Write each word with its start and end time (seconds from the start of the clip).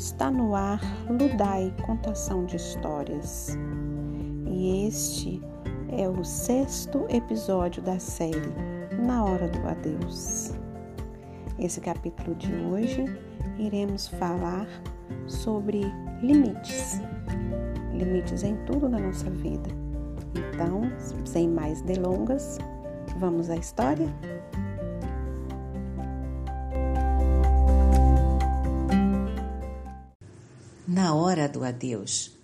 Está 0.00 0.30
no 0.30 0.54
ar 0.54 0.80
Ludai 1.10 1.74
Contação 1.84 2.46
de 2.46 2.56
Histórias. 2.56 3.54
E 4.46 4.86
este 4.86 5.42
é 5.90 6.08
o 6.08 6.24
sexto 6.24 7.04
episódio 7.10 7.82
da 7.82 7.98
série 7.98 8.54
Na 8.98 9.22
Hora 9.22 9.46
do 9.46 9.68
Adeus. 9.68 10.54
Esse 11.58 11.82
capítulo 11.82 12.34
de 12.36 12.50
hoje 12.50 13.04
iremos 13.58 14.08
falar 14.08 14.66
sobre 15.26 15.82
limites. 16.22 17.02
Limites 17.92 18.42
em 18.42 18.56
tudo 18.64 18.88
na 18.88 18.98
nossa 18.98 19.28
vida. 19.28 19.68
Então, 20.34 20.80
sem 21.26 21.46
mais 21.46 21.82
delongas, 21.82 22.56
vamos 23.18 23.50
à 23.50 23.56
história? 23.56 24.08
Na 30.92 31.14
Hora 31.14 31.48
do 31.48 31.62
Adeus, 31.62 32.36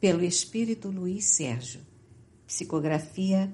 pelo 0.00 0.22
Espírito 0.22 0.88
Luiz 0.88 1.24
Sérgio. 1.24 1.80
Psicografia 2.46 3.52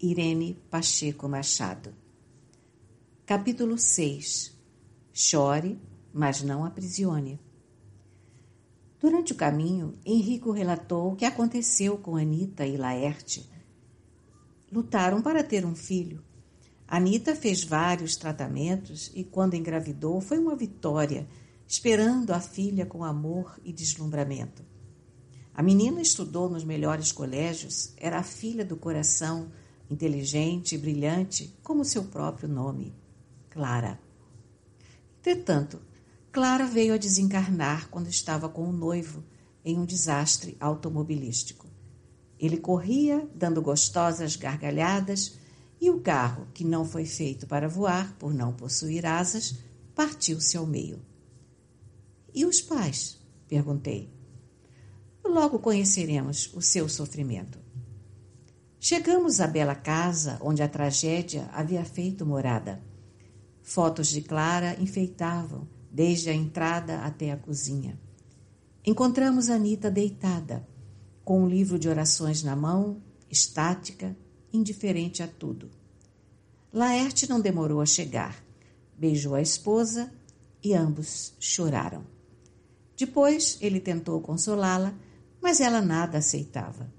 Irene 0.00 0.58
Pacheco 0.68 1.28
Machado. 1.28 1.94
Capítulo 3.24 3.78
6 3.78 4.58
Chore, 5.12 5.78
mas 6.12 6.42
não 6.42 6.64
aprisione. 6.64 7.38
Durante 9.00 9.32
o 9.32 9.36
caminho, 9.36 9.94
Henrico 10.04 10.50
relatou 10.50 11.12
o 11.12 11.16
que 11.16 11.24
aconteceu 11.24 11.96
com 11.96 12.16
Anita 12.16 12.66
e 12.66 12.76
Laerte. 12.76 13.48
Lutaram 14.72 15.22
para 15.22 15.44
ter 15.44 15.64
um 15.64 15.76
filho. 15.76 16.20
Anita 16.88 17.36
fez 17.36 17.62
vários 17.62 18.16
tratamentos 18.16 19.12
e, 19.14 19.22
quando 19.22 19.54
engravidou, 19.54 20.20
foi 20.20 20.40
uma 20.40 20.56
vitória 20.56 21.28
esperando 21.72 22.32
a 22.32 22.38
filha 22.38 22.84
com 22.84 23.02
amor 23.02 23.58
e 23.64 23.72
deslumbramento. 23.72 24.62
A 25.54 25.62
menina 25.62 26.02
estudou 26.02 26.50
nos 26.50 26.64
melhores 26.64 27.10
colégios, 27.12 27.94
era 27.96 28.18
a 28.18 28.22
filha 28.22 28.62
do 28.62 28.76
coração, 28.76 29.50
inteligente 29.88 30.74
e 30.74 30.78
brilhante, 30.78 31.56
como 31.62 31.82
seu 31.82 32.04
próprio 32.04 32.46
nome, 32.46 32.94
Clara. 33.48 33.98
Entretanto, 35.18 35.80
Clara 36.30 36.66
veio 36.66 36.92
a 36.92 36.98
desencarnar 36.98 37.88
quando 37.88 38.08
estava 38.08 38.50
com 38.50 38.68
o 38.68 38.72
noivo 38.72 39.24
em 39.64 39.78
um 39.78 39.86
desastre 39.86 40.58
automobilístico. 40.60 41.66
Ele 42.38 42.58
corria, 42.58 43.26
dando 43.34 43.62
gostosas 43.62 44.36
gargalhadas, 44.36 45.38
e 45.80 45.88
o 45.88 46.02
carro, 46.02 46.48
que 46.52 46.66
não 46.66 46.84
foi 46.84 47.06
feito 47.06 47.46
para 47.46 47.66
voar 47.66 48.14
por 48.18 48.34
não 48.34 48.52
possuir 48.52 49.06
asas, 49.06 49.54
partiu-se 49.94 50.54
ao 50.58 50.66
meio. 50.66 51.00
E 52.34 52.44
os 52.44 52.60
pais? 52.60 53.18
perguntei. 53.48 54.10
Logo 55.24 55.58
conheceremos 55.58 56.50
o 56.54 56.62
seu 56.62 56.88
sofrimento. 56.88 57.58
Chegamos 58.80 59.40
à 59.40 59.46
bela 59.46 59.74
casa 59.74 60.38
onde 60.40 60.62
a 60.62 60.68
tragédia 60.68 61.48
havia 61.52 61.84
feito 61.84 62.26
morada. 62.26 62.82
Fotos 63.62 64.08
de 64.08 64.22
Clara 64.22 64.76
enfeitavam, 64.80 65.68
desde 65.90 66.30
a 66.30 66.34
entrada 66.34 67.00
até 67.00 67.30
a 67.30 67.36
cozinha. 67.36 68.00
Encontramos 68.84 69.48
Anita 69.48 69.90
deitada, 69.90 70.66
com 71.24 71.42
um 71.42 71.48
livro 71.48 71.78
de 71.78 71.88
orações 71.88 72.42
na 72.42 72.56
mão, 72.56 73.00
estática, 73.30 74.16
indiferente 74.52 75.22
a 75.22 75.28
tudo. 75.28 75.70
Laerte 76.72 77.28
não 77.28 77.40
demorou 77.40 77.80
a 77.80 77.86
chegar. 77.86 78.42
Beijou 78.98 79.34
a 79.34 79.42
esposa 79.42 80.12
e 80.64 80.74
ambos 80.74 81.34
choraram. 81.38 82.11
Depois 82.96 83.58
ele 83.60 83.80
tentou 83.80 84.20
consolá-la, 84.20 84.94
mas 85.40 85.60
ela 85.60 85.80
nada 85.80 86.18
aceitava. 86.18 86.92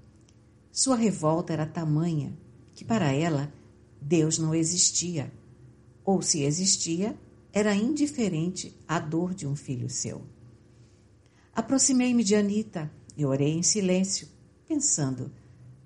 Sua 0.70 0.96
revolta 0.96 1.52
era 1.52 1.66
tamanha 1.66 2.36
que 2.74 2.84
para 2.84 3.12
ela 3.12 3.52
Deus 4.00 4.38
não 4.38 4.54
existia, 4.54 5.32
ou 6.04 6.20
se 6.20 6.42
existia, 6.42 7.16
era 7.52 7.74
indiferente 7.74 8.76
à 8.86 8.98
dor 8.98 9.32
de 9.32 9.46
um 9.46 9.54
filho 9.54 9.88
seu. 9.88 10.22
Aproximei-me 11.54 12.24
de 12.24 12.34
Anita 12.34 12.90
e 13.16 13.24
orei 13.24 13.52
em 13.52 13.62
silêncio, 13.62 14.28
pensando: 14.66 15.32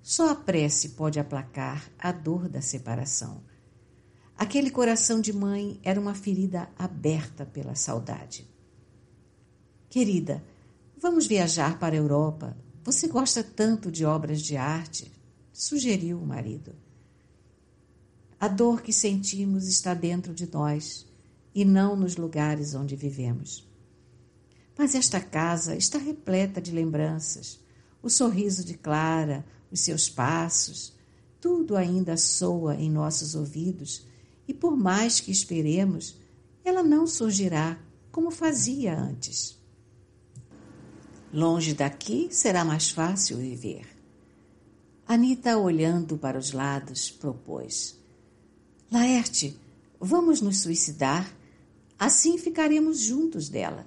só 0.03 0.31
a 0.31 0.35
prece 0.35 0.91
pode 0.91 1.21
aplacar 1.21 1.91
a 1.99 2.11
dor 2.11 2.49
da 2.49 2.63
separação. 2.63 3.43
Aquele 4.37 4.71
coração 4.71 5.21
de 5.21 5.33
mãe 5.33 5.79
era 5.83 6.01
uma 6.01 6.15
ferida 6.15 6.71
aberta 6.79 7.45
pela 7.45 7.75
saudade. 7.75 8.49
Querida, 9.91 10.45
vamos 11.01 11.27
viajar 11.27 11.79
para 11.79 11.95
a 11.95 11.99
Europa. 11.99 12.57
Você 12.85 13.09
gosta 13.09 13.43
tanto 13.43 13.91
de 13.91 14.05
obras 14.05 14.43
de 14.43 14.57
arte, 14.57 15.11
sugeriu 15.53 16.19
o 16.19 16.27
marido. 16.27 16.75
A 18.39 18.49
dor 18.49 18.83
que 18.83 18.93
sentimos 18.93 19.67
está 19.67 19.95
dentro 19.95 20.35
de 20.35 20.47
nós 20.53 21.07
e 21.55 21.65
não 21.65 21.97
nos 21.97 22.17
lugares 22.17 22.75
onde 22.75 22.95
vivemos. 22.95 23.67
Mas 24.77 24.95
esta 24.95 25.21
casa 25.21 25.75
está 25.75 25.99
repleta 25.99 26.61
de 26.61 26.71
lembranças. 26.71 27.59
O 28.03 28.11
sorriso 28.11 28.65
de 28.65 28.75
Clara, 28.75 29.45
os 29.73 29.81
seus 29.81 30.09
passos, 30.09 30.95
tudo 31.41 31.77
ainda 31.77 32.17
soa 32.17 32.77
em 32.77 32.91
nossos 32.91 33.35
ouvidos 33.35 34.07
e, 34.47 34.53
por 34.53 34.77
mais 34.77 35.19
que 35.19 35.33
esperemos, 35.33 36.17
ela 36.63 36.83
não 36.83 37.07
surgirá 37.07 37.81
como 38.13 38.31
fazia 38.31 38.97
antes. 38.97 39.58
Longe 41.33 41.75
daqui 41.75 42.29
será 42.31 42.65
mais 42.65 42.89
fácil 42.89 43.37
viver. 43.37 43.87
Anita, 45.07 45.59
olhando 45.59 46.17
para 46.17 46.39
os 46.39 46.53
lados, 46.53 47.11
propôs: 47.11 47.99
Laerte, 48.91 49.59
vamos 50.01 50.41
nos 50.41 50.63
suicidar? 50.63 51.31
Assim 51.99 52.39
ficaremos 52.39 53.01
juntos 53.01 53.51
dela. 53.51 53.87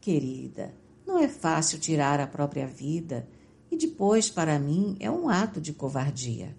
Querida, 0.00 0.74
não 1.06 1.18
é 1.18 1.28
fácil 1.28 1.78
tirar 1.78 2.18
a 2.20 2.26
própria 2.26 2.66
vida 2.66 3.28
e 3.70 3.76
depois, 3.76 4.30
para 4.30 4.58
mim, 4.58 4.96
é 5.00 5.10
um 5.10 5.28
ato 5.28 5.60
de 5.60 5.74
covardia. 5.74 6.56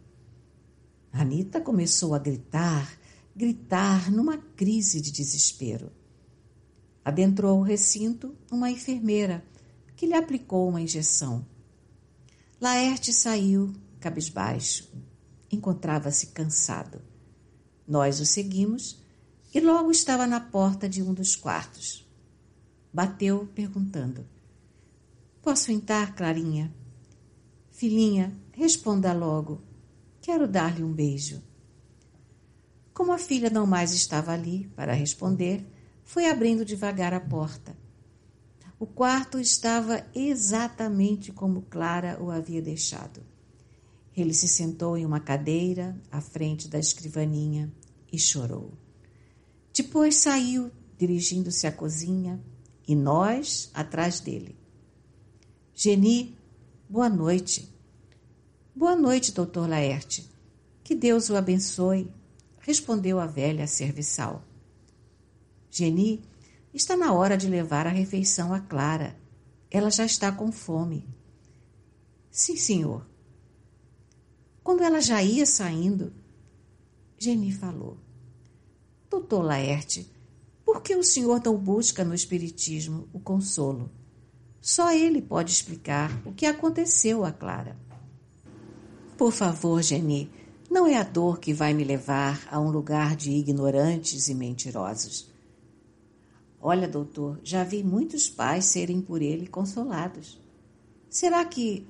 Anita 1.11 1.59
começou 1.59 2.13
a 2.13 2.19
gritar, 2.19 2.99
gritar 3.35 4.11
numa 4.11 4.37
crise 4.37 5.01
de 5.01 5.11
desespero. 5.11 5.91
Adentrou 7.03 7.59
o 7.59 7.63
recinto 7.63 8.35
uma 8.51 8.69
enfermeira 8.69 9.43
que 9.95 10.05
lhe 10.05 10.13
aplicou 10.13 10.67
uma 10.67 10.81
injeção. 10.81 11.45
Laerte 12.59 13.13
saiu 13.13 13.73
cabisbaixo. 13.99 14.89
Encontrava-se 15.51 16.27
cansado. 16.27 17.01
Nós 17.87 18.19
o 18.19 18.25
seguimos 18.25 19.01
e 19.53 19.59
logo 19.59 19.91
estava 19.91 20.27
na 20.27 20.39
porta 20.39 20.89
de 20.89 21.01
um 21.01 21.13
dos 21.13 21.35
quartos. 21.35 22.05
Bateu 22.93 23.47
perguntando: 23.53 24.25
Posso 25.41 25.71
entrar, 25.71 26.15
Clarinha? 26.15 26.73
Filhinha, 27.71 28.33
responda 28.53 29.13
logo. 29.13 29.61
Quero 30.21 30.47
dar-lhe 30.47 30.83
um 30.83 30.91
beijo. 30.91 31.43
Como 32.93 33.11
a 33.11 33.17
filha 33.17 33.49
não 33.49 33.67
mais 33.67 33.93
estava 33.93 34.31
ali 34.31 34.71
para 34.75 34.93
responder, 34.93 35.65
foi 36.03 36.27
abrindo 36.29 36.63
devagar 36.63 37.13
a 37.13 37.19
porta. 37.19 37.77
O 38.77 38.85
quarto 38.85 39.39
estava 39.39 40.05
exatamente 40.13 41.31
como 41.31 41.61
Clara 41.63 42.21
o 42.21 42.29
havia 42.29 42.61
deixado. 42.61 43.21
Ele 44.15 44.33
se 44.33 44.47
sentou 44.47 44.97
em 44.97 45.05
uma 45.05 45.19
cadeira 45.19 45.95
à 46.11 46.19
frente 46.19 46.67
da 46.67 46.77
escrivaninha 46.77 47.71
e 48.11 48.19
chorou. 48.19 48.73
Depois 49.73 50.15
saiu, 50.15 50.71
dirigindo-se 50.97 51.65
à 51.67 51.71
cozinha, 51.71 52.41
e 52.87 52.95
nós 52.95 53.69
atrás 53.73 54.19
dele. 54.19 54.55
Geni, 55.73 56.37
boa 56.89 57.09
noite. 57.09 57.73
Boa 58.75 58.95
noite, 58.95 59.31
doutor 59.31 59.69
Laerte. 59.69 60.29
Que 60.83 60.93
Deus 60.93 61.29
o 61.29 61.35
abençoe, 61.35 62.11
respondeu 62.59 63.19
a 63.19 63.25
velha 63.25 63.67
serviçal. 63.67 64.43
Geni 65.71 66.23
Está 66.75 66.97
na 66.97 67.13
hora 67.13 67.37
de 67.37 67.47
levar 67.47 67.87
a 67.87 67.89
refeição 67.89 68.53
a 68.53 68.59
Clara. 68.59 69.15
Ela 69.71 69.89
já 69.89 70.03
está 70.03 70.29
com 70.29 70.51
fome. 70.51 71.07
Sim, 72.29 72.57
senhor. 72.57 73.07
Quando 74.61 74.83
ela 74.83 74.99
já 74.99 75.23
ia 75.23 75.45
saindo, 75.45 76.11
Geni 77.17 77.53
falou: 77.53 77.97
Doutor 79.09 79.41
Laerte, 79.41 80.11
por 80.65 80.81
que 80.81 80.93
o 80.97 81.01
senhor 81.01 81.41
não 81.45 81.55
busca 81.55 82.03
no 82.03 82.13
Espiritismo 82.13 83.07
o 83.13 83.21
consolo? 83.21 83.89
Só 84.59 84.91
ele 84.91 85.21
pode 85.21 85.53
explicar 85.53 86.11
o 86.25 86.33
que 86.33 86.45
aconteceu 86.45 87.23
a 87.23 87.31
Clara. 87.31 87.79
Por 89.17 89.31
favor, 89.31 89.81
Geni, 89.81 90.29
não 90.69 90.85
é 90.85 90.97
a 90.97 91.03
dor 91.03 91.39
que 91.39 91.53
vai 91.53 91.73
me 91.73 91.85
levar 91.85 92.45
a 92.51 92.59
um 92.59 92.69
lugar 92.69 93.15
de 93.15 93.31
ignorantes 93.31 94.27
e 94.27 94.35
mentirosos. 94.35 95.33
Olha, 96.67 96.87
doutor, 96.87 97.39
já 97.43 97.63
vi 97.63 97.83
muitos 97.83 98.27
pais 98.27 98.65
serem 98.65 98.99
por 98.99 99.21
ele 99.21 99.45
consolados. 99.45 100.39
Será 101.07 101.45
que 101.45 101.85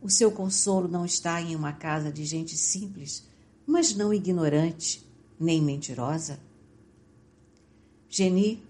o 0.00 0.08
seu 0.08 0.30
consolo 0.30 0.86
não 0.86 1.04
está 1.04 1.42
em 1.42 1.56
uma 1.56 1.72
casa 1.72 2.12
de 2.12 2.24
gente 2.24 2.56
simples, 2.56 3.26
mas 3.66 3.96
não 3.96 4.14
ignorante 4.14 5.04
nem 5.40 5.60
mentirosa? 5.60 6.38
Geni 8.08 8.62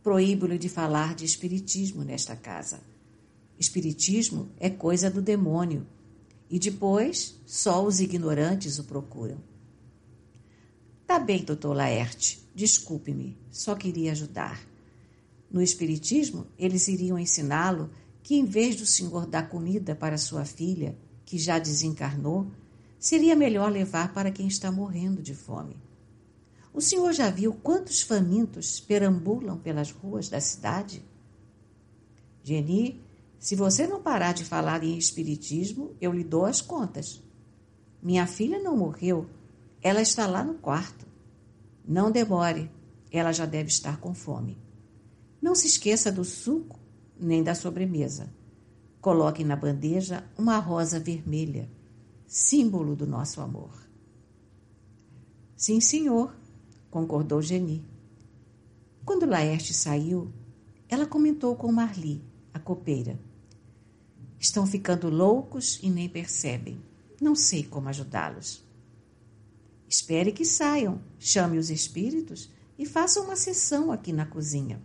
proíbo-lhe 0.00 0.56
de 0.56 0.68
falar 0.68 1.16
de 1.16 1.24
espiritismo 1.24 2.04
nesta 2.04 2.36
casa. 2.36 2.78
Espiritismo 3.58 4.48
é 4.60 4.70
coisa 4.70 5.10
do 5.10 5.20
demônio 5.20 5.84
e 6.48 6.56
depois 6.56 7.34
só 7.44 7.84
os 7.84 7.98
ignorantes 7.98 8.78
o 8.78 8.84
procuram. 8.84 9.38
Tá 11.04 11.18
bem, 11.18 11.42
doutor 11.42 11.74
Laerte, 11.74 12.40
desculpe-me, 12.54 13.36
só 13.50 13.74
queria 13.74 14.12
ajudar. 14.12 14.69
No 15.50 15.60
Espiritismo, 15.60 16.46
eles 16.58 16.86
iriam 16.86 17.18
ensiná-lo 17.18 17.90
que, 18.22 18.36
em 18.36 18.44
vez 18.44 18.76
do 18.76 18.86
senhor 18.86 19.26
dar 19.26 19.48
comida 19.48 19.94
para 19.94 20.16
sua 20.16 20.44
filha, 20.44 20.96
que 21.24 21.38
já 21.38 21.58
desencarnou, 21.58 22.46
seria 22.98 23.34
melhor 23.34 23.70
levar 23.70 24.12
para 24.12 24.30
quem 24.30 24.46
está 24.46 24.70
morrendo 24.70 25.22
de 25.22 25.34
fome. 25.34 25.76
O 26.72 26.80
senhor 26.80 27.12
já 27.12 27.30
viu 27.30 27.52
quantos 27.52 28.02
famintos 28.02 28.78
perambulam 28.78 29.58
pelas 29.58 29.90
ruas 29.90 30.28
da 30.28 30.40
cidade? 30.40 31.04
Geni, 32.44 33.02
se 33.38 33.56
você 33.56 33.86
não 33.86 34.00
parar 34.00 34.34
de 34.34 34.44
falar 34.44 34.84
em 34.84 34.96
espiritismo, 34.96 35.96
eu 36.00 36.12
lhe 36.12 36.22
dou 36.22 36.44
as 36.44 36.60
contas. 36.60 37.20
Minha 38.00 38.26
filha 38.26 38.62
não 38.62 38.76
morreu, 38.76 39.28
ela 39.82 40.00
está 40.00 40.26
lá 40.26 40.44
no 40.44 40.54
quarto. 40.54 41.06
Não 41.84 42.10
demore, 42.10 42.70
ela 43.10 43.32
já 43.32 43.46
deve 43.46 43.68
estar 43.68 43.98
com 43.98 44.14
fome. 44.14 44.56
Não 45.40 45.54
se 45.54 45.66
esqueça 45.66 46.12
do 46.12 46.24
suco 46.24 46.78
nem 47.18 47.42
da 47.42 47.54
sobremesa. 47.54 48.32
Coloque 49.00 49.42
na 49.42 49.56
bandeja 49.56 50.24
uma 50.36 50.58
rosa 50.58 51.00
vermelha, 51.00 51.70
símbolo 52.26 52.94
do 52.94 53.06
nosso 53.06 53.40
amor. 53.40 53.72
Sim, 55.56 55.80
senhor, 55.80 56.34
concordou 56.90 57.40
Geni. 57.40 57.84
Quando 59.04 59.26
Laerte 59.26 59.72
saiu, 59.72 60.32
ela 60.88 61.06
comentou 61.06 61.56
com 61.56 61.72
Marli, 61.72 62.22
a 62.52 62.58
copeira. 62.58 63.18
Estão 64.38 64.66
ficando 64.66 65.08
loucos 65.08 65.78
e 65.82 65.90
nem 65.90 66.08
percebem. 66.08 66.82
Não 67.20 67.34
sei 67.34 67.62
como 67.62 67.88
ajudá-los. 67.88 68.64
Espere 69.88 70.32
que 70.32 70.44
saiam, 70.44 71.02
chame 71.18 71.58
os 71.58 71.70
espíritos 71.70 72.50
e 72.78 72.86
faça 72.86 73.20
uma 73.20 73.36
sessão 73.36 73.92
aqui 73.92 74.12
na 74.12 74.24
cozinha. 74.24 74.80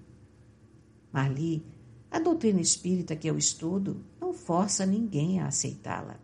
Marli, 1.16 1.66
a 2.12 2.20
doutrina 2.20 2.60
espírita 2.60 3.16
que 3.16 3.26
eu 3.26 3.38
estudo 3.38 4.04
não 4.20 4.34
força 4.34 4.86
ninguém 4.86 5.40
a 5.40 5.48
aceitá-la. 5.48 6.20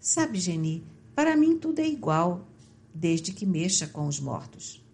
Sabe, 0.00 0.40
Geni, 0.40 0.84
para 1.14 1.36
mim 1.36 1.56
tudo 1.56 1.78
é 1.78 1.86
igual, 1.86 2.44
desde 2.92 3.32
que 3.32 3.46
mexa 3.46 3.86
com 3.86 4.08
os 4.08 4.18
mortos. 4.18 4.84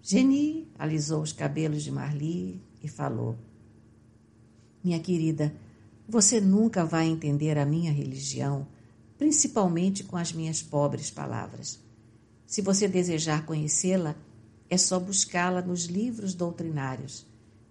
Geni 0.00 0.68
alisou 0.78 1.22
os 1.22 1.32
cabelos 1.32 1.82
de 1.82 1.90
Marli 1.90 2.62
e 2.80 2.86
falou: 2.86 3.36
Minha 4.84 5.00
querida, 5.00 5.52
você 6.08 6.40
nunca 6.40 6.84
vai 6.84 7.06
entender 7.08 7.58
a 7.58 7.66
minha 7.66 7.90
religião, 7.90 8.64
principalmente 9.18 10.04
com 10.04 10.16
as 10.16 10.32
minhas 10.32 10.62
pobres 10.62 11.10
palavras. 11.10 11.80
Se 12.46 12.62
você 12.62 12.86
desejar 12.86 13.44
conhecê-la, 13.44 14.14
é 14.74 14.76
só 14.76 14.98
buscá-la 14.98 15.62
nos 15.62 15.84
livros 15.84 16.34
doutrinários. 16.34 17.24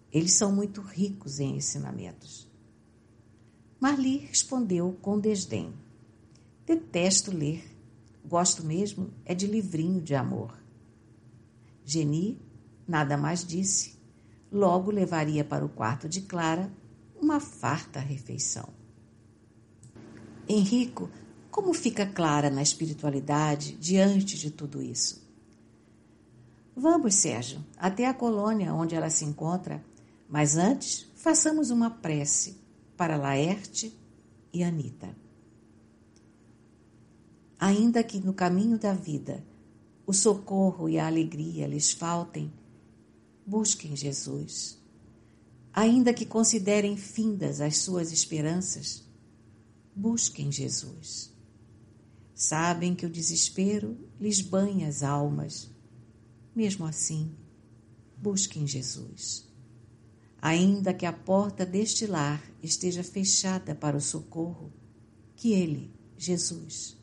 Eles 0.09 0.35
são 0.35 0.53
muito 0.53 0.79
ricos 0.79 1.37
em 1.37 1.57
ensinamentos. 1.57 2.49
Marli 3.77 4.19
respondeu 4.19 4.97
com 5.01 5.19
desdém: 5.19 5.73
Detesto 6.65 7.29
ler. 7.29 7.71
Gosto 8.25 8.65
mesmo 8.65 9.09
é 9.25 9.35
de 9.35 9.45
livrinho 9.45 10.01
de 10.01 10.15
amor. 10.15 10.57
Geni 11.83 12.39
nada 12.87 13.17
mais 13.17 13.45
disse. 13.45 13.99
Logo 14.49 14.89
levaria 14.89 15.43
para 15.43 15.65
o 15.65 15.69
quarto 15.69 16.07
de 16.07 16.21
Clara 16.21 16.71
uma 17.21 17.41
farta 17.41 17.99
refeição. 17.99 18.69
Henrico, 20.47 21.09
como 21.51 21.73
fica 21.73 22.05
Clara 22.05 22.49
na 22.49 22.61
espiritualidade 22.61 23.75
diante 23.75 24.37
de 24.37 24.49
tudo 24.49 24.81
isso? 24.81 25.22
Vamos, 26.75 27.15
Sérgio, 27.15 27.63
até 27.77 28.07
a 28.07 28.13
colônia 28.13 28.73
onde 28.73 28.95
ela 28.95 29.09
se 29.09 29.23
encontra, 29.23 29.83
mas 30.27 30.57
antes 30.57 31.07
façamos 31.15 31.69
uma 31.69 31.89
prece 31.89 32.57
para 32.97 33.15
Laerte 33.15 33.95
e 34.51 34.63
Anita. 34.63 35.15
Ainda 37.59 38.03
que 38.03 38.19
no 38.19 38.33
caminho 38.33 38.77
da 38.77 38.93
vida 38.93 39.45
o 40.05 40.13
socorro 40.13 40.89
e 40.89 40.99
a 40.99 41.07
alegria 41.07 41.67
lhes 41.67 41.91
faltem, 41.91 42.51
busquem 43.45 43.95
Jesus. 43.95 44.77
Ainda 45.71 46.13
que 46.13 46.25
considerem 46.25 46.97
findas 46.97 47.61
as 47.61 47.77
suas 47.77 48.11
esperanças, 48.11 49.07
busquem 49.95 50.51
Jesus. 50.51 51.31
Sabem 52.33 52.95
que 52.95 53.05
o 53.05 53.09
desespero 53.09 53.97
lhes 54.19 54.41
banha 54.41 54.87
as 54.87 55.03
almas 55.03 55.72
mesmo 56.55 56.85
assim, 56.85 57.31
busquem 58.17 58.67
Jesus. 58.67 59.47
Ainda 60.41 60.93
que 60.93 61.05
a 61.05 61.13
porta 61.13 61.65
deste 61.65 62.05
lar 62.05 62.43
esteja 62.61 63.03
fechada 63.03 63.73
para 63.73 63.97
o 63.97 64.01
socorro, 64.01 64.71
que 65.35 65.53
Ele, 65.53 65.91
Jesus, 66.17 66.97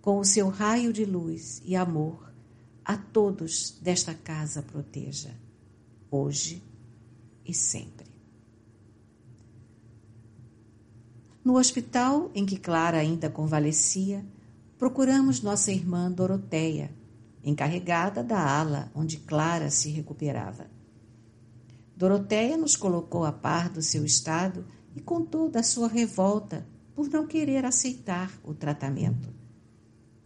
com 0.00 0.18
o 0.18 0.24
seu 0.24 0.48
raio 0.48 0.92
de 0.92 1.04
luz 1.04 1.60
e 1.64 1.74
amor, 1.74 2.32
a 2.84 2.96
todos 2.96 3.76
desta 3.82 4.14
casa 4.14 4.62
proteja, 4.62 5.34
hoje 6.10 6.62
e 7.44 7.52
sempre. 7.52 8.06
No 11.44 11.56
hospital 11.58 12.30
em 12.34 12.46
que 12.46 12.56
Clara 12.58 12.98
ainda 12.98 13.30
convalescia, 13.30 14.24
procuramos 14.78 15.40
nossa 15.40 15.70
irmã 15.72 16.10
Doroteia, 16.10 16.90
encarregada 17.46 18.24
da 18.24 18.40
ala 18.40 18.90
onde 18.92 19.18
Clara 19.18 19.70
se 19.70 19.88
recuperava. 19.88 20.66
Doroteia 21.96 22.56
nos 22.56 22.74
colocou 22.74 23.24
a 23.24 23.30
par 23.30 23.70
do 23.70 23.80
seu 23.80 24.04
estado 24.04 24.66
e 24.96 25.00
contou 25.00 25.48
da 25.48 25.62
sua 25.62 25.86
revolta 25.86 26.66
por 26.92 27.08
não 27.08 27.24
querer 27.24 27.64
aceitar 27.64 28.32
o 28.42 28.52
tratamento. 28.52 29.32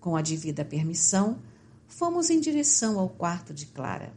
Com 0.01 0.17
a 0.17 0.23
devida 0.23 0.65
permissão, 0.65 1.43
fomos 1.87 2.31
em 2.31 2.41
direção 2.41 2.99
ao 2.99 3.11
quarto 3.11 3.53
de 3.53 3.67
Clara. 3.67 4.15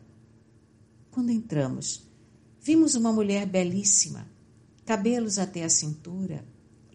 Quando 1.12 1.30
entramos, 1.30 2.08
vimos 2.62 2.96
uma 2.96 3.12
mulher 3.12 3.46
belíssima, 3.46 4.26
cabelos 4.86 5.38
até 5.38 5.66
a 5.66 5.70
cintura, 5.70 6.46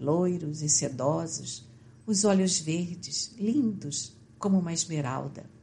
loiros 0.00 0.62
e 0.62 0.68
sedosos, 0.70 1.68
os 2.06 2.24
olhos 2.24 2.58
verdes, 2.58 3.34
lindos 3.38 4.16
como 4.38 4.58
uma 4.58 4.72
esmeralda. 4.72 5.57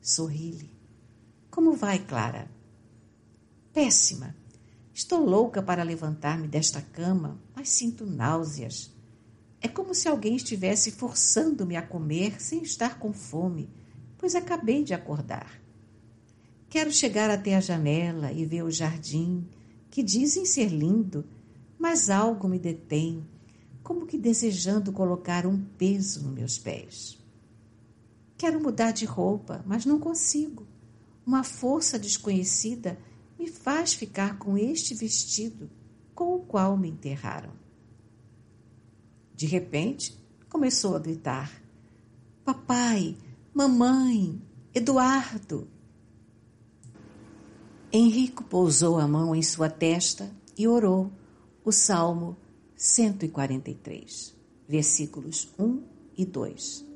Sorri-lhe. 0.00 0.70
Como 1.50 1.74
vai, 1.74 1.98
Clara? 1.98 2.50
Péssima. 3.72 4.34
Estou 4.94 5.24
louca 5.24 5.62
para 5.62 5.82
levantar-me 5.82 6.48
desta 6.48 6.80
cama, 6.80 7.40
mas 7.54 7.68
sinto 7.68 8.06
náuseas. 8.06 8.90
É 9.60 9.68
como 9.68 9.94
se 9.94 10.08
alguém 10.08 10.36
estivesse 10.36 10.90
forçando-me 10.90 11.76
a 11.76 11.82
comer 11.82 12.40
sem 12.40 12.62
estar 12.62 12.98
com 12.98 13.12
fome, 13.12 13.68
pois 14.16 14.34
acabei 14.34 14.82
de 14.82 14.94
acordar. 14.94 15.60
Quero 16.68 16.90
chegar 16.90 17.30
até 17.30 17.56
a 17.56 17.60
janela 17.60 18.32
e 18.32 18.46
ver 18.46 18.62
o 18.62 18.70
jardim, 18.70 19.46
que 19.90 20.02
dizem 20.02 20.46
ser 20.46 20.68
lindo, 20.68 21.24
mas 21.78 22.08
algo 22.08 22.48
me 22.48 22.58
detém, 22.58 23.26
como 23.82 24.06
que 24.06 24.16
desejando 24.16 24.92
colocar 24.92 25.46
um 25.46 25.58
peso 25.58 26.22
nos 26.22 26.32
meus 26.32 26.58
pés. 26.58 27.19
Quero 28.40 28.58
mudar 28.58 28.92
de 28.92 29.04
roupa, 29.04 29.62
mas 29.66 29.84
não 29.84 30.00
consigo. 30.00 30.66
Uma 31.26 31.44
força 31.44 31.98
desconhecida 31.98 32.98
me 33.38 33.46
faz 33.46 33.92
ficar 33.92 34.38
com 34.38 34.56
este 34.56 34.94
vestido 34.94 35.68
com 36.14 36.36
o 36.36 36.38
qual 36.38 36.74
me 36.74 36.88
enterraram. 36.88 37.52
De 39.36 39.44
repente, 39.44 40.18
começou 40.48 40.96
a 40.96 40.98
gritar: 40.98 41.52
Papai, 42.42 43.14
mamãe, 43.52 44.40
Eduardo. 44.74 45.68
Henrico 47.92 48.42
pousou 48.42 48.98
a 48.98 49.06
mão 49.06 49.36
em 49.36 49.42
sua 49.42 49.68
testa 49.68 50.34
e 50.56 50.66
orou 50.66 51.12
o 51.62 51.70
Salmo 51.70 52.38
143, 52.74 54.34
versículos 54.66 55.52
1 55.58 55.82
e 56.16 56.24
2. 56.24 56.89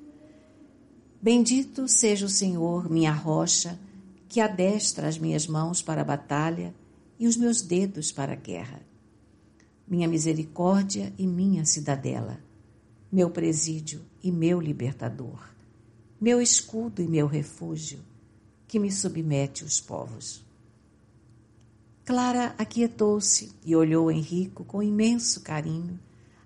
Bendito 1.25 1.89
seja 1.89 2.27
o 2.27 2.29
Senhor, 2.29 2.91
minha 2.91 3.11
rocha, 3.11 3.81
que 4.29 4.43
adestra 4.43 5.09
as 5.09 5.17
minhas 5.17 5.47
mãos 5.47 5.81
para 5.81 6.03
a 6.03 6.05
batalha 6.05 6.75
e 7.19 7.27
os 7.27 7.35
meus 7.35 7.63
dedos 7.63 8.13
para 8.13 8.35
a 8.35 8.37
guerra. 8.37 8.83
Minha 9.89 10.07
misericórdia 10.07 11.15
e 11.17 11.27
minha 11.27 11.65
cidadela, 11.65 12.39
meu 13.11 13.31
presídio 13.31 14.03
e 14.23 14.31
meu 14.31 14.61
libertador, 14.61 15.49
meu 16.21 16.43
escudo 16.43 17.01
e 17.01 17.09
meu 17.09 17.27
refúgio, 17.27 18.01
que 18.69 18.79
me 18.79 18.93
submete 18.93 19.65
os 19.65 19.81
povos. 19.81 20.45
Clara 22.05 22.55
aquietou-se 22.59 23.51
e 23.65 23.75
olhou 23.75 24.11
Henrico 24.11 24.63
com 24.63 24.83
imenso 24.83 25.41
carinho, 25.41 25.99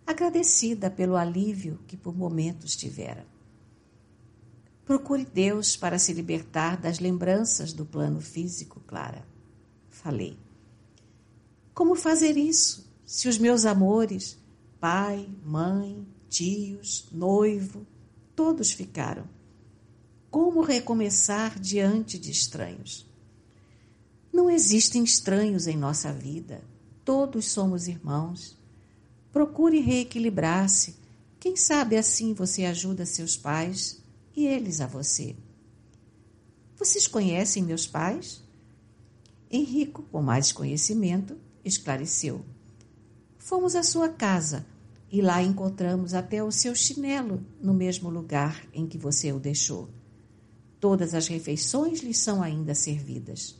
agradecida 0.07 0.89
pelo 0.89 1.17
alívio 1.17 1.81
que 1.89 1.97
por 1.97 2.17
momentos 2.17 2.77
tivera. 2.77 3.27
Procure 4.89 5.23
Deus 5.23 5.77
para 5.77 5.99
se 5.99 6.15
libertar 6.15 6.79
das 6.79 6.99
lembranças 6.99 7.75
do 7.75 7.85
plano 7.85 8.23
físico, 8.23 8.81
Clara. 8.87 9.23
Falei. 9.91 10.39
Como 11.75 11.95
fazer 11.95 12.39
isso 12.39 12.91
se 13.05 13.29
os 13.29 13.37
meus 13.37 13.67
amores, 13.67 14.39
pai, 14.81 15.29
mãe, 15.45 16.09
tios, 16.31 17.07
noivo, 17.13 17.87
todos 18.35 18.73
ficaram? 18.73 19.29
Como 20.31 20.63
recomeçar 20.63 21.61
diante 21.61 22.19
de 22.19 22.31
estranhos? 22.31 23.07
Não 24.33 24.49
existem 24.49 25.05
estranhos 25.05 25.67
em 25.67 25.77
nossa 25.77 26.15
vida. 26.15 26.65
Todos 27.05 27.45
somos 27.51 27.89
irmãos. 27.89 28.57
Procure 29.35 29.81
reequilibrar-se. 29.81 30.97
Quem 31.39 31.57
sabe 31.57 31.95
assim 31.95 32.33
você 32.33 32.65
ajuda 32.65 33.05
seus 33.05 33.37
pais 33.37 34.08
e 34.39 34.47
eles 34.47 34.81
a 34.81 34.87
você. 34.87 35.35
Vocês 36.77 37.09
conhecem 37.09 37.61
meus 37.61 37.89
pais? 37.89 38.41
Henrico, 39.51 40.05
com 40.13 40.23
mais 40.23 40.53
conhecimento, 40.53 41.37
esclareceu. 41.65 42.45
Fomos 43.37 43.75
à 43.75 43.83
sua 43.83 44.09
casa 44.09 44.65
e 45.11 45.21
lá 45.21 45.43
encontramos 45.43 46.15
até 46.15 46.41
o 46.41 46.53
seu 46.53 46.73
chinelo 46.73 47.45
no 47.61 47.75
mesmo 47.75 48.09
lugar 48.09 48.65
em 48.73 48.87
que 48.87 48.97
você 48.97 49.33
o 49.33 49.41
deixou. 49.41 49.89
Todas 50.79 51.15
as 51.15 51.27
refeições 51.27 51.99
lhe 51.99 52.15
são 52.15 52.41
ainda 52.41 52.77
servidas. 52.77 53.57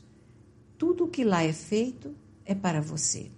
Tudo 0.77 1.03
o 1.03 1.09
que 1.09 1.25
lá 1.25 1.43
é 1.43 1.51
feito 1.51 2.15
é 2.45 2.55
para 2.55 2.79
você. 2.79 3.29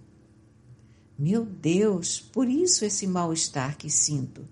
Meu 1.18 1.44
Deus, 1.44 2.20
por 2.20 2.48
isso 2.48 2.84
esse 2.84 3.04
mal-estar 3.04 3.76
que 3.76 3.90
sinto. 3.90 4.46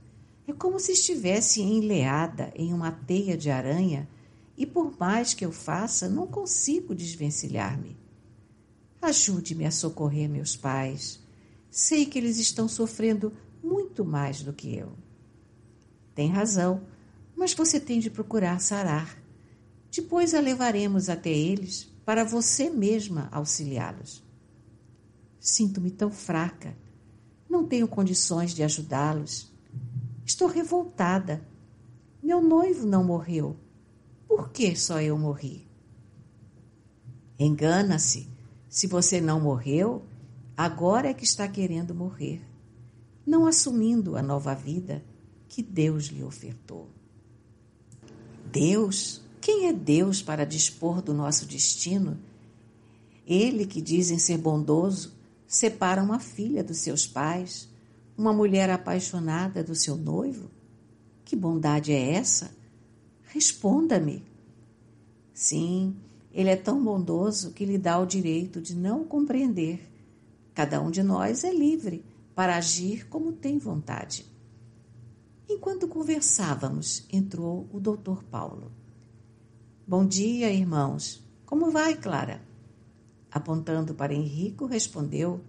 É 0.50 0.52
como 0.52 0.80
se 0.80 0.90
estivesse 0.90 1.62
enleada 1.62 2.52
em 2.56 2.74
uma 2.74 2.90
teia 2.90 3.36
de 3.36 3.48
aranha 3.48 4.08
e, 4.56 4.66
por 4.66 4.98
mais 4.98 5.32
que 5.32 5.46
eu 5.46 5.52
faça, 5.52 6.08
não 6.08 6.26
consigo 6.26 6.92
desvencilhar-me. 6.92 7.96
Ajude-me 9.00 9.64
a 9.64 9.70
socorrer 9.70 10.28
meus 10.28 10.56
pais. 10.56 11.20
Sei 11.70 12.04
que 12.04 12.18
eles 12.18 12.36
estão 12.36 12.66
sofrendo 12.66 13.32
muito 13.62 14.04
mais 14.04 14.42
do 14.42 14.52
que 14.52 14.74
eu. 14.74 14.92
Tem 16.16 16.28
razão, 16.28 16.82
mas 17.36 17.54
você 17.54 17.78
tem 17.78 18.00
de 18.00 18.10
procurar 18.10 18.60
sarar. 18.60 19.22
Depois 19.88 20.34
a 20.34 20.40
levaremos 20.40 21.08
até 21.08 21.30
eles 21.30 21.84
para 22.04 22.24
você 22.24 22.68
mesma 22.68 23.28
auxiliá-los. 23.30 24.20
Sinto-me 25.38 25.92
tão 25.92 26.10
fraca. 26.10 26.76
Não 27.48 27.64
tenho 27.64 27.86
condições 27.86 28.52
de 28.52 28.64
ajudá-los. 28.64 29.49
Estou 30.30 30.46
revoltada. 30.46 31.44
Meu 32.22 32.40
noivo 32.40 32.86
não 32.86 33.02
morreu. 33.02 33.56
Por 34.28 34.50
que 34.50 34.76
só 34.76 35.00
eu 35.00 35.18
morri? 35.18 35.66
Engana-se. 37.36 38.28
Se 38.68 38.86
você 38.86 39.20
não 39.20 39.40
morreu, 39.40 40.04
agora 40.56 41.08
é 41.08 41.14
que 41.14 41.24
está 41.24 41.48
querendo 41.48 41.96
morrer, 41.96 42.40
não 43.26 43.44
assumindo 43.44 44.16
a 44.16 44.22
nova 44.22 44.54
vida 44.54 45.04
que 45.48 45.64
Deus 45.64 46.04
lhe 46.04 46.22
ofertou. 46.22 46.88
Deus? 48.52 49.24
Quem 49.40 49.66
é 49.66 49.72
Deus 49.72 50.22
para 50.22 50.46
dispor 50.46 51.02
do 51.02 51.12
nosso 51.12 51.44
destino? 51.44 52.16
Ele 53.26 53.66
que 53.66 53.82
dizem 53.82 54.16
ser 54.16 54.38
bondoso 54.38 55.12
separa 55.44 56.00
uma 56.00 56.20
filha 56.20 56.62
dos 56.62 56.76
seus 56.78 57.04
pais 57.04 57.69
uma 58.20 58.34
mulher 58.34 58.68
apaixonada 58.68 59.64
do 59.64 59.74
seu 59.74 59.96
noivo? 59.96 60.50
Que 61.24 61.34
bondade 61.34 61.90
é 61.90 62.12
essa? 62.12 62.54
Responda-me. 63.24 64.22
Sim, 65.32 65.96
ele 66.30 66.50
é 66.50 66.56
tão 66.56 66.84
bondoso 66.84 67.52
que 67.52 67.64
lhe 67.64 67.78
dá 67.78 67.98
o 67.98 68.04
direito 68.04 68.60
de 68.60 68.76
não 68.76 69.04
compreender. 69.04 69.90
Cada 70.52 70.82
um 70.82 70.90
de 70.90 71.02
nós 71.02 71.44
é 71.44 71.50
livre 71.50 72.04
para 72.34 72.56
agir 72.56 73.08
como 73.08 73.32
tem 73.32 73.56
vontade. 73.56 74.26
Enquanto 75.48 75.88
conversávamos, 75.88 77.06
entrou 77.10 77.66
o 77.72 77.80
doutor 77.80 78.22
Paulo. 78.24 78.70
Bom 79.88 80.06
dia, 80.06 80.52
irmãos. 80.52 81.24
Como 81.46 81.70
vai, 81.70 81.96
Clara? 81.96 82.42
Apontando 83.30 83.94
para 83.94 84.12
Henrico, 84.12 84.66
respondeu: 84.66 85.40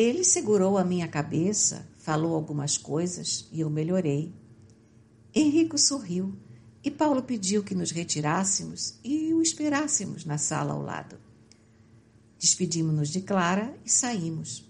ele 0.00 0.22
segurou 0.22 0.78
a 0.78 0.84
minha 0.84 1.08
cabeça, 1.08 1.84
falou 1.96 2.36
algumas 2.36 2.78
coisas 2.78 3.48
e 3.50 3.62
eu 3.62 3.68
melhorei. 3.68 4.32
Henrico 5.34 5.76
sorriu 5.76 6.36
e 6.84 6.88
Paulo 6.88 7.20
pediu 7.20 7.64
que 7.64 7.74
nos 7.74 7.90
retirássemos 7.90 8.94
e 9.02 9.34
o 9.34 9.42
esperássemos 9.42 10.24
na 10.24 10.38
sala 10.38 10.72
ao 10.72 10.80
lado. 10.80 11.18
Despedimos-nos 12.38 13.08
de 13.08 13.22
Clara 13.22 13.76
e 13.84 13.90
saímos. 13.90 14.64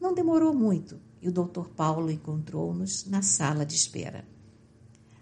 Não 0.00 0.14
demorou 0.14 0.54
muito 0.54 1.00
e 1.20 1.28
o 1.28 1.32
doutor 1.32 1.70
Paulo 1.70 2.08
encontrou-nos 2.08 3.06
na 3.06 3.22
sala 3.22 3.66
de 3.66 3.74
espera. 3.74 4.24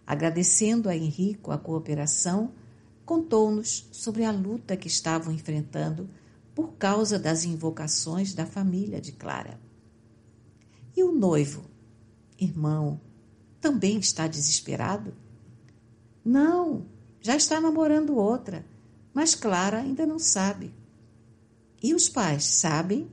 Agradecendo 0.07 0.91
a 0.91 0.95
Henrico 0.95 1.51
a 1.51 1.57
cooperação, 1.57 2.53
contou-nos 3.07 3.89
sobre 3.93 4.25
a 4.25 4.31
luta 4.31 4.77
que 4.77 4.89
estavam 4.89 5.33
enfrentando 5.33 6.07
por 6.57 6.73
causa 6.77 7.19
das 7.19 7.45
invocações 7.45 8.33
da 8.33 8.47
família 8.47 8.99
de 8.99 9.13
Clara. 9.13 9.61
E 10.97 11.05
o 11.05 11.13
noivo, 11.13 11.67
irmão, 12.41 12.99
também 13.61 13.99
está 13.99 14.27
desesperado? 14.27 15.13
Não, 16.25 16.87
já 17.21 17.37
está 17.37 17.61
namorando 17.61 18.17
outra, 18.17 18.65
mas 19.13 19.35
Clara 19.35 19.81
ainda 19.81 20.07
não 20.07 20.19
sabe. 20.19 20.75
E 21.83 21.95
os 21.95 22.09
pais 22.09 22.47
sabem? 22.47 23.07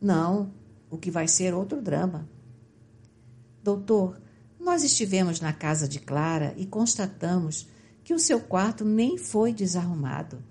Não, 0.00 0.50
o 0.88 0.96
que 0.96 1.10
vai 1.10 1.28
ser 1.28 1.52
outro 1.52 1.82
drama. 1.82 2.26
Doutor, 3.62 4.18
nós 4.58 4.82
estivemos 4.82 5.42
na 5.42 5.52
casa 5.52 5.86
de 5.86 6.00
Clara 6.00 6.54
e 6.56 6.64
constatamos 6.64 7.68
que 8.02 8.14
o 8.14 8.18
seu 8.18 8.40
quarto 8.40 8.82
nem 8.82 9.18
foi 9.18 9.52
desarrumado 9.52 10.42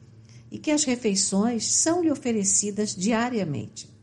e 0.51 0.57
que 0.57 0.71
as 0.71 0.83
refeições 0.83 1.73
são-lhe 1.73 2.11
oferecidas 2.11 2.95
diariamente. 2.95 3.93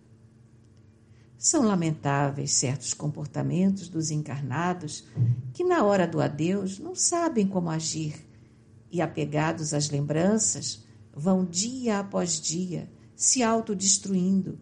São 1.39 1.63
lamentáveis 1.65 2.53
certos 2.53 2.95
comportamentos 2.95 3.89
dos 3.89 4.11
encarnados 4.11 5.05
que, 5.53 5.65
na 5.65 5.83
hora 5.85 6.07
do 6.07 6.21
adeus, 6.21 6.79
não 6.79 6.95
sabem 6.95 7.49
como 7.49 7.69
agir 7.69 8.15
e, 8.93 9.01
apegados 9.01 9.75
às 9.75 9.91
lembranças, 9.91 10.85
vão 11.13 11.45
dia 11.45 11.99
após 11.99 12.41
dia 12.41 12.89
se 13.17 13.43
autodestruindo, 13.43 14.59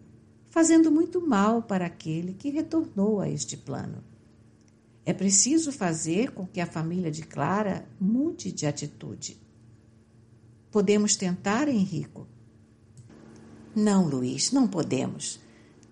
fazendo 0.49 0.91
muito 0.91 1.21
mal 1.25 1.61
para 1.61 1.85
aquele 1.85 2.33
que 2.33 2.49
retornou 2.49 3.19
a 3.19 3.29
este 3.29 3.57
plano. 3.57 4.03
É 5.05 5.13
preciso 5.13 5.71
fazer 5.71 6.31
com 6.31 6.45
que 6.45 6.61
a 6.61 6.65
família 6.65 7.11
de 7.11 7.23
Clara 7.23 7.87
mude 7.99 8.51
de 8.51 8.65
atitude. 8.65 9.39
Podemos 10.71 11.17
tentar, 11.17 11.67
Henrico? 11.67 12.25
Não, 13.75 14.07
Luiz, 14.07 14.53
não 14.53 14.65
podemos. 14.65 15.37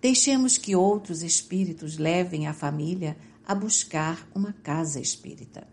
Deixemos 0.02 0.58
que 0.58 0.74
outros 0.74 1.22
espíritos 1.22 1.98
levem 1.98 2.48
a 2.48 2.54
família 2.54 3.18
a 3.46 3.54
buscar 3.54 4.26
uma 4.34 4.54
casa 4.54 5.02
espírita. 5.02 5.68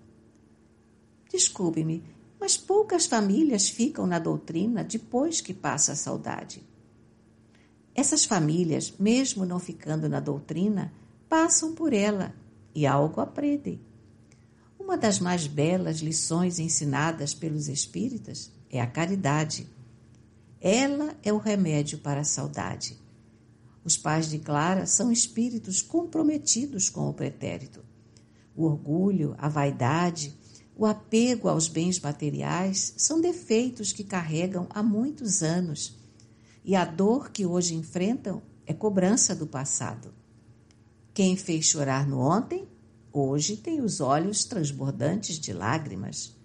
Desculpe-me, 1.30 2.02
mas 2.40 2.56
poucas 2.56 3.06
famílias 3.06 3.68
ficam 3.68 4.08
na 4.08 4.18
doutrina 4.18 4.82
depois 4.82 5.40
que 5.40 5.54
passa 5.54 5.92
a 5.92 5.96
saudade. 5.96 6.66
Essas 7.94 8.25
famílias, 8.25 8.92
mesmo 8.98 9.46
não 9.46 9.60
ficando 9.60 10.08
na 10.08 10.18
doutrina, 10.18 10.92
passam 11.28 11.75
por 11.76 11.92
ela 11.92 12.34
e 12.75 12.84
algo 12.86 13.20
aprendem. 13.20 13.80
Uma 14.78 14.96
das 14.96 15.20
mais 15.20 15.46
belas 15.46 15.98
lições 15.98 16.58
ensinadas 16.58 17.34
pelos 17.34 17.68
espíritas 17.68 18.55
é 18.70 18.80
a 18.80 18.87
caridade. 18.87 19.68
Ela 20.61 21.16
é 21.23 21.32
o 21.32 21.38
remédio 21.38 21.99
para 21.99 22.20
a 22.20 22.25
saudade. 22.25 22.96
Os 23.85 23.96
pais 23.96 24.28
de 24.28 24.38
Clara 24.38 24.87
são 24.87 25.12
espíritos 25.12 25.80
comprometidos 25.80 26.90
com 26.90 27.08
o 27.08 27.14
pretérito. 27.14 27.85
O 28.54 28.64
orgulho, 28.64 29.35
a 29.38 29.49
vaidade, 29.49 30.35
o 30.76 30.85
apego 30.85 31.49
aos 31.49 31.68
bens 31.68 32.00
materiais 32.00 32.94
são 32.96 33.20
defeitos 33.20 33.92
que 33.92 34.04
carregam 34.04 34.66
há 34.70 34.82
muitos 34.82 35.42
anos 35.42 35.96
e 36.66 36.75
a 36.75 36.85
dor 36.85 37.30
que 37.30 37.46
hoje 37.46 37.76
enfrentam 37.76 38.42
é 38.66 38.75
cobrança 38.75 39.37
do 39.37 39.46
passado. 39.46 40.12
Quem 41.14 41.37
fez 41.37 41.66
chorar 41.66 42.06
no 42.08 42.18
ontem, 42.18 42.66
hoje 43.12 43.56
tem 43.56 43.80
os 43.80 44.00
olhos 44.00 44.44
transbordantes 44.44 45.38
de 45.38 45.52
lágrimas. 45.52 46.37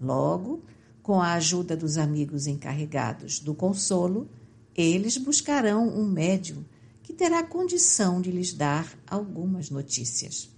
Logo, 0.00 0.64
com 1.02 1.20
a 1.20 1.32
ajuda 1.34 1.76
dos 1.76 1.98
amigos 1.98 2.46
encarregados 2.46 3.40
do 3.40 3.54
consolo, 3.54 4.28
eles 4.74 5.16
buscarão 5.16 5.88
um 5.88 6.06
médium 6.06 6.64
que 7.02 7.12
terá 7.12 7.42
condição 7.42 8.20
de 8.20 8.30
lhes 8.30 8.52
dar 8.52 8.96
algumas 9.06 9.68
notícias. 9.68 10.48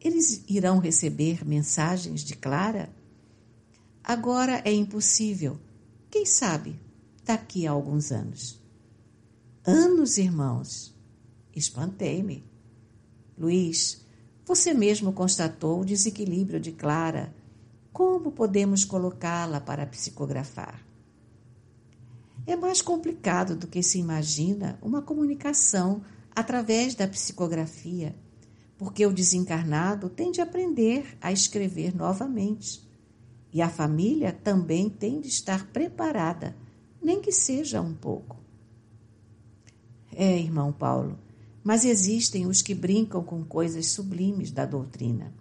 Eles 0.00 0.42
irão 0.48 0.78
receber 0.78 1.46
mensagens 1.46 2.24
de 2.24 2.34
Clara? 2.34 2.90
Agora 4.02 4.60
é 4.64 4.72
impossível. 4.72 5.58
Quem 6.10 6.26
sabe 6.26 6.78
daqui 7.24 7.66
a 7.66 7.70
alguns 7.70 8.12
anos? 8.12 8.60
Anos, 9.64 10.18
irmãos. 10.18 10.94
Espantei-me. 11.56 12.44
Luiz, 13.38 14.04
você 14.44 14.74
mesmo 14.74 15.12
constatou 15.12 15.80
o 15.80 15.84
desequilíbrio 15.84 16.60
de 16.60 16.72
Clara. 16.72 17.34
Como 17.94 18.30
podemos 18.30 18.84
colocá-la 18.84 19.58
para 19.58 19.86
psicografar? 19.86 20.84
É 22.46 22.54
mais 22.54 22.82
complicado 22.82 23.56
do 23.56 23.66
que 23.66 23.82
se 23.82 23.98
imagina 23.98 24.78
uma 24.82 25.00
comunicação 25.00 26.02
através 26.36 26.94
da 26.94 27.08
psicografia 27.08 28.14
porque 28.76 29.06
o 29.06 29.12
desencarnado 29.12 30.08
tem 30.08 30.30
de 30.30 30.40
aprender 30.40 31.16
a 31.20 31.32
escrever 31.32 31.94
novamente. 31.94 32.82
E 33.52 33.62
a 33.62 33.68
família 33.68 34.32
também 34.32 34.90
tem 34.90 35.20
de 35.20 35.28
estar 35.28 35.68
preparada, 35.68 36.56
nem 37.00 37.20
que 37.20 37.30
seja 37.30 37.80
um 37.80 37.94
pouco. 37.94 38.36
É, 40.12 40.38
irmão 40.38 40.72
Paulo, 40.72 41.18
mas 41.62 41.84
existem 41.84 42.46
os 42.46 42.62
que 42.62 42.74
brincam 42.74 43.22
com 43.22 43.44
coisas 43.44 43.86
sublimes 43.86 44.50
da 44.50 44.66
doutrina. 44.66 45.32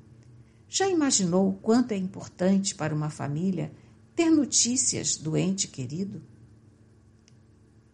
Já 0.74 0.89
imaginou 0.89 1.50
o 1.50 1.53
quanto 1.53 1.92
é 1.92 1.96
importante 1.96 2.74
para 2.74 2.96
uma 2.96 3.12
família 3.12 3.72
ter 4.15 4.32
notícias 4.32 5.15
do 5.15 5.38
ente 5.38 5.68
querido? 5.68 6.20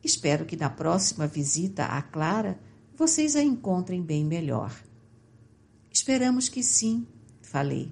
Espero 0.01 0.45
que 0.45 0.55
na 0.55 0.69
próxima 0.69 1.27
visita 1.27 1.83
à 1.83 2.01
Clara 2.01 2.57
vocês 2.95 3.36
a 3.36 3.43
encontrem 3.43 4.01
bem 4.01 4.24
melhor. 4.24 4.74
Esperamos 5.91 6.48
que 6.48 6.63
sim, 6.63 7.05
falei. 7.41 7.91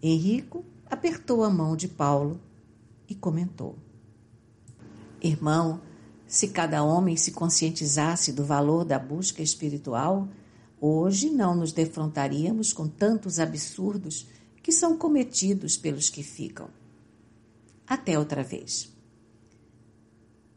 Henrico 0.00 0.64
apertou 0.88 1.42
a 1.42 1.50
mão 1.50 1.74
de 1.74 1.88
Paulo 1.88 2.40
e 3.08 3.14
comentou: 3.16 3.76
Irmão, 5.20 5.80
se 6.28 6.46
cada 6.46 6.84
homem 6.84 7.16
se 7.16 7.32
conscientizasse 7.32 8.32
do 8.32 8.44
valor 8.44 8.84
da 8.84 9.00
busca 9.00 9.42
espiritual, 9.42 10.28
hoje 10.80 11.30
não 11.30 11.54
nos 11.54 11.72
defrontaríamos 11.72 12.72
com 12.72 12.88
tantos 12.88 13.38
absurdos 13.38 14.26
que 14.62 14.72
são 14.72 14.96
cometidos 14.96 15.76
pelos 15.76 16.08
que 16.08 16.22
ficam. 16.22 16.68
Até 17.86 18.18
outra 18.18 18.42
vez. 18.42 18.90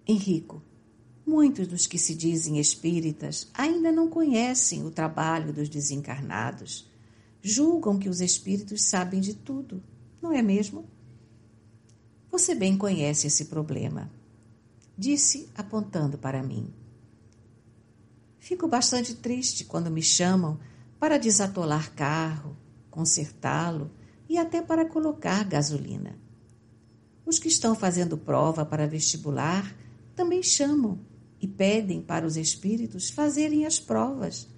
Henrico, 0.08 0.62
Muitos 1.26 1.68
dos 1.68 1.88
que 1.88 1.98
se 1.98 2.14
dizem 2.14 2.60
espíritas 2.60 3.48
ainda 3.54 3.92
não 3.92 4.10
conhecem 4.10 4.86
o 4.86 4.92
trabalho 4.92 5.54
dos 5.54 5.70
desencarnados. 5.70 6.86
Julgam 7.42 7.98
que 7.98 8.10
os 8.10 8.20
espíritos 8.20 8.84
sabem 8.84 9.22
de 9.22 9.34
tudo, 9.34 9.82
não 10.22 10.34
é 10.34 10.42
mesmo? 10.42 10.86
Você 12.30 12.54
bem 12.54 12.78
conhece 12.78 13.28
esse 13.28 13.46
problema, 13.46 14.12
disse 14.98 15.48
apontando 15.56 16.18
para 16.18 16.44
mim. 16.44 16.74
Fico 18.44 18.68
bastante 18.68 19.16
triste 19.16 19.64
quando 19.64 19.90
me 19.90 20.02
chamam 20.02 20.60
para 21.00 21.18
desatolar 21.18 21.94
carro, 21.94 22.58
consertá-lo 22.92 23.90
e 24.28 24.38
até 24.38 24.62
para 24.62 24.84
colocar 24.84 25.46
gasolina. 25.46 26.20
Os 27.26 27.40
que 27.40 27.48
estão 27.48 27.74
fazendo 27.74 28.18
prova 28.18 28.66
para 28.66 28.86
vestibular 28.86 29.74
também 30.14 30.44
chamam 30.44 31.00
e 31.40 31.48
pedem 31.48 32.02
para 32.02 32.28
os 32.28 32.36
espíritos 32.36 33.10
fazerem 33.10 33.66
as 33.66 33.80
provas, 33.80 34.50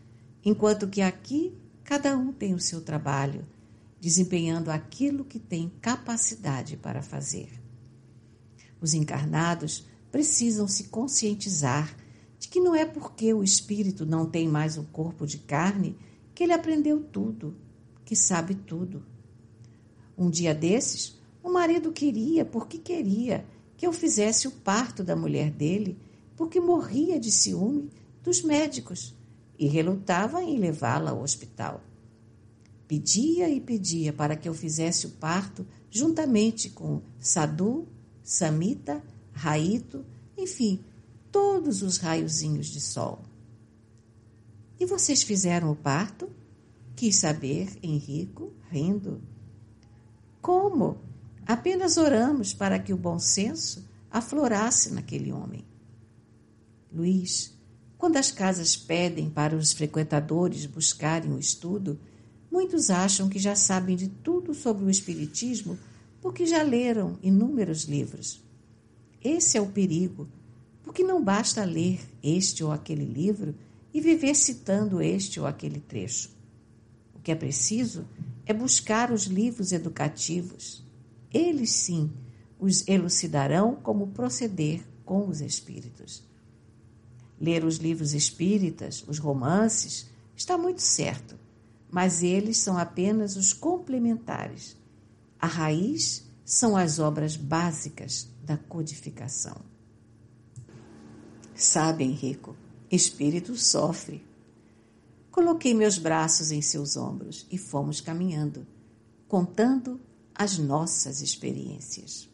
enquanto 0.44 0.88
que 0.88 1.04
aqui 1.04 1.56
cada 1.84 2.18
um 2.18 2.34
tem 2.34 2.56
o 2.56 2.60
seu 2.60 2.82
trabalho, 2.82 3.46
desempenhando 4.02 4.72
aquilo 4.72 5.24
que 5.24 5.38
tem 5.38 5.72
capacidade 5.80 6.76
para 6.76 7.04
fazer. 7.04 7.52
Os 8.82 8.96
encarnados 8.96 9.86
precisam 10.12 10.68
se 10.68 10.86
conscientizar 10.86 11.96
de 12.40 12.48
que 12.48 12.60
não 12.60 12.76
é 12.76 12.86
porque 12.86 13.34
o 13.34 13.44
espírito 13.44 14.06
não 14.06 14.26
tem 14.26 14.48
mais 14.48 14.78
um 14.78 14.84
corpo 14.84 15.26
de 15.26 15.38
carne 15.38 15.96
que 16.34 16.44
ele 16.44 16.54
aprendeu 16.54 17.02
tudo, 17.02 17.56
que 18.04 18.16
sabe 18.16 18.56
tudo. 18.56 19.04
Um 20.18 20.30
dia 20.30 20.54
desses, 20.54 21.18
o 21.44 21.50
marido 21.50 21.92
queria, 21.92 22.46
porque 22.46 22.78
queria, 22.78 23.46
que 23.78 23.86
eu 23.86 23.94
fizesse 23.94 24.48
o 24.48 24.52
parto 24.52 25.04
da 25.04 25.16
mulher 25.16 25.52
dele 25.52 25.98
porque 26.36 26.60
morria 26.60 27.20
de 27.20 27.32
ciúme 27.32 27.90
dos 28.24 28.42
médicos 28.42 29.16
e 29.58 29.68
relutava 29.68 30.44
em 30.44 30.58
levá-la 30.58 31.12
ao 31.12 31.22
hospital. 31.22 31.82
Pedia 32.88 33.50
e 33.50 33.60
pedia 33.60 34.14
para 34.14 34.36
que 34.36 34.48
eu 34.48 34.54
fizesse 34.54 35.08
o 35.08 35.12
parto 35.12 35.66
juntamente 35.90 36.70
com 36.70 37.02
Sadu, 37.20 37.88
Samita, 38.24 39.02
Raito, 39.32 40.06
enfim, 40.38 40.80
todos 41.36 41.82
os 41.82 41.98
raiozinhos 41.98 42.68
de 42.68 42.80
sol. 42.80 43.20
E 44.80 44.86
vocês 44.86 45.22
fizeram 45.22 45.70
o 45.70 45.76
parto? 45.76 46.30
Quis 46.96 47.18
saber 47.18 47.78
Henrico, 47.84 48.54
rindo. 48.72 49.22
Como? 50.42 50.98
Apenas 51.46 51.98
oramos 51.98 52.54
para 52.54 52.80
que 52.80 52.94
o 52.94 52.98
bom 52.98 53.20
senso 53.20 53.86
aflorasse 54.10 54.94
naquele 54.94 55.34
homem. 55.34 55.66
Luiz, 56.90 57.54
quando 57.98 58.16
as 58.16 58.32
casas 58.32 58.78
pedem 58.78 59.30
para 59.30 59.58
os 59.58 59.74
frequentadores 59.74 60.66
buscarem 60.66 61.34
o 61.34 61.38
estudo, 61.38 62.00
muitos 62.50 62.90
acham 62.90 63.28
que 63.28 63.40
já 63.40 63.58
sabem 63.58 63.98
de 63.98 64.08
tudo 64.08 64.54
sobre 64.54 64.86
o 64.86 64.90
Espiritismo 64.90 65.78
porque 66.22 66.46
já 66.46 66.64
leram 66.64 67.20
inúmeros 67.22 67.84
livros. 67.84 68.42
Esse 69.22 69.58
é 69.58 69.62
o 69.62 69.68
perigo, 69.68 70.30
porque 70.86 71.04
não 71.04 71.22
basta 71.22 71.66
ler 71.66 72.00
este 72.22 72.64
ou 72.64 72.72
aquele 72.72 73.04
livro 73.04 73.56
e 73.92 74.00
viver 74.00 74.36
citando 74.36 75.02
este 75.02 75.40
ou 75.40 75.48
aquele 75.48 75.80
trecho. 75.80 76.30
O 77.16 77.20
que 77.20 77.32
é 77.32 77.36
preciso 77.36 78.06
é 78.46 78.54
buscar 78.54 79.12
os 79.12 79.24
livros 79.24 79.72
educativos. 79.72 80.86
Eles 81.34 81.72
sim 81.72 82.12
os 82.60 82.88
elucidarão 82.88 83.76
como 83.76 84.08
proceder 84.08 84.86
com 85.04 85.28
os 85.28 85.42
espíritos. 85.42 86.24
Ler 87.42 87.66
os 87.66 87.78
livros 87.78 88.14
espíritas, 88.14 89.04
os 89.08 89.18
romances, 89.18 90.08
está 90.36 90.56
muito 90.56 90.82
certo, 90.82 91.36
mas 91.90 92.22
eles 92.22 92.60
são 92.60 92.78
apenas 92.78 93.36
os 93.36 93.52
complementares. 93.54 94.78
A 95.40 95.48
raiz 95.48 96.24
são 96.46 96.78
as 96.78 97.00
obras 97.00 97.36
básicas 97.36 98.30
da 98.44 98.56
codificação. 98.56 99.75
Sabe, 101.56 102.04
Henrico, 102.04 102.54
espírito 102.92 103.56
sofre. 103.56 104.22
Coloquei 105.32 105.74
meus 105.74 105.98
braços 105.98 106.52
em 106.52 106.62
seus 106.62 106.98
ombros 106.98 107.48
e 107.50 107.58
fomos 107.58 108.02
caminhando, 108.02 108.68
contando 109.26 110.02
as 110.36 110.58
nossas 110.58 111.22
experiências. 111.22 112.30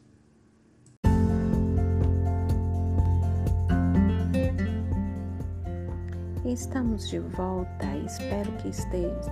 Estamos 6.43 7.07
de 7.07 7.19
volta 7.19 7.85
e 7.95 8.05
espero 8.07 8.51
que 8.57 8.71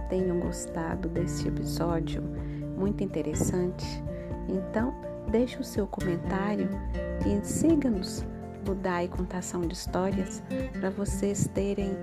tenham 0.08 0.39
gostado 0.39 1.10
desse 1.10 1.47
episódio 1.47 2.21
muito 2.78 3.04
interessante. 3.04 3.86
Então, 4.47 4.93
deixe 5.32 5.60
o 5.60 5.63
seu 5.63 5.88
comentário 5.88 6.69
e 7.25 7.43
siga-nos 7.43 8.23
no 8.69 8.75
DAI 8.75 9.08
Contação 9.08 9.62
de 9.62 9.73
Histórias 9.73 10.43
para 10.79 10.91
vocês 10.91 11.49
terem 11.55 11.97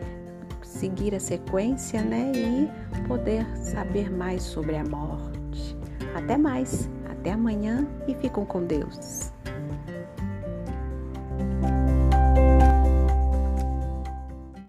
seguir 0.62 1.14
a 1.14 1.20
sequência, 1.20 2.02
né, 2.02 2.32
e 2.34 3.06
poder 3.06 3.46
saber 3.56 4.10
mais 4.10 4.42
sobre 4.42 4.76
a 4.76 4.84
morte. 4.84 5.76
Até 6.14 6.36
mais, 6.36 6.90
até 7.08 7.32
amanhã 7.32 7.86
e 8.08 8.14
fiquem 8.16 8.44
com 8.44 8.64
Deus. 8.64 9.32